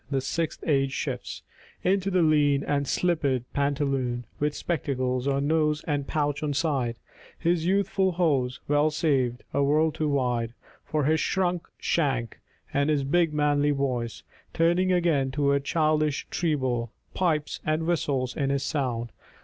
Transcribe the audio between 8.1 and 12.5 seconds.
hose well saved, a world too wide For his shrunk shank;